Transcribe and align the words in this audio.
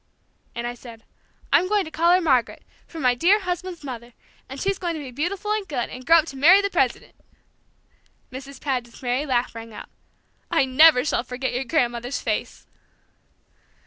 And 0.55 0.65
I 0.65 0.73
said, 0.73 1.03
'I'm 1.53 1.69
going 1.69 1.85
to 1.85 1.91
call 1.91 2.11
her 2.11 2.21
Margaret, 2.21 2.63
for 2.87 2.99
my 2.99 3.13
dear 3.13 3.41
husband's 3.41 3.83
mother, 3.83 4.13
and 4.49 4.59
she's 4.59 4.79
going 4.79 4.95
to 4.95 4.99
be 4.99 5.11
beautiful 5.11 5.51
and 5.51 5.67
good, 5.67 5.89
and 5.91 6.03
grow 6.07 6.17
up 6.17 6.25
to 6.29 6.35
marry 6.35 6.59
the 6.59 6.71
President!'" 6.71 7.13
Mrs. 8.31 8.59
Paget's 8.59 9.03
merry 9.03 9.27
laugh 9.27 9.53
rang 9.53 9.75
out. 9.75 9.89
"I 10.49 10.65
never 10.65 11.05
shall 11.05 11.21
forget 11.21 11.53
your 11.53 11.65
grandmother's 11.65 12.19
face." 12.19 12.65